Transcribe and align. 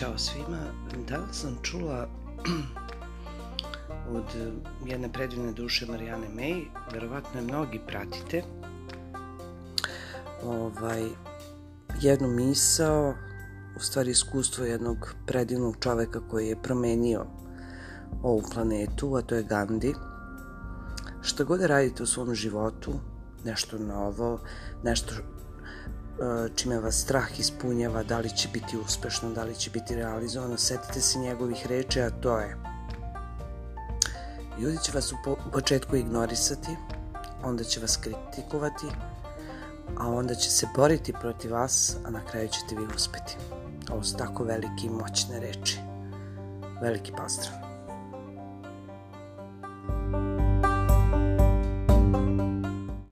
Ćao 0.00 0.18
svima. 0.18 0.58
Danas 1.08 1.40
sam 1.40 1.58
čula 1.62 2.08
od 4.16 4.24
jedne 4.86 5.12
predivne 5.12 5.52
duše 5.52 5.86
Marijane 5.86 6.26
May, 6.36 6.64
verovatno 6.92 7.40
je 7.40 7.46
mnogi 7.46 7.80
pratite, 7.86 8.42
ovaj, 10.42 11.02
jednu 12.00 12.28
misao, 12.28 13.14
u 13.76 13.80
stvari 13.80 14.10
iskustvo 14.10 14.64
jednog 14.64 15.14
predivnog 15.26 15.76
čoveka 15.80 16.20
koji 16.30 16.48
je 16.48 16.62
promenio 16.62 17.26
ovu 18.22 18.42
planetu, 18.52 19.16
a 19.16 19.22
to 19.22 19.34
je 19.34 19.42
Gandhi. 19.42 19.94
Šta 21.22 21.44
god 21.44 21.60
da 21.60 21.66
radite 21.66 22.02
u 22.02 22.06
svom 22.06 22.34
životu, 22.34 22.92
nešto 23.44 23.78
novo, 23.78 24.40
nešto 24.82 25.14
čime 26.56 26.78
vas 26.80 27.00
strah 27.00 27.40
ispunjava, 27.40 28.02
da 28.02 28.18
li 28.18 28.36
će 28.36 28.48
biti 28.48 28.76
uspešno, 28.76 29.30
da 29.30 29.44
li 29.44 29.54
će 29.54 29.70
biti 29.70 29.94
realizovano, 29.94 30.56
setite 30.56 31.00
se 31.00 31.18
njegovih 31.18 31.66
reči, 31.66 32.00
a 32.00 32.10
to 32.10 32.38
je 32.38 32.56
ljudi 34.60 34.78
će 34.84 34.92
vas 34.92 35.12
u 35.12 35.16
početku 35.52 35.96
ignorisati, 35.96 36.76
onda 37.44 37.64
će 37.64 37.80
vas 37.80 37.96
kritikovati, 37.96 38.86
a 39.98 40.08
onda 40.08 40.34
će 40.34 40.50
se 40.50 40.66
boriti 40.76 41.12
protiv 41.12 41.52
vas, 41.52 41.96
a 42.04 42.10
na 42.10 42.26
kraju 42.26 42.48
ćete 42.48 42.80
vi 42.80 42.94
uspeti. 42.94 43.36
Ovo 43.90 44.02
su 44.02 44.16
tako 44.16 44.44
velike 44.44 44.86
i 44.86 44.90
moćne 44.90 45.40
reči. 45.40 45.78
Veliki 46.82 47.12
pozdrav! 47.12 47.69